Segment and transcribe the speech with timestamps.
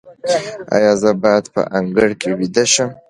[0.75, 2.89] ایا زه باید په انګړ کې ویده شم؟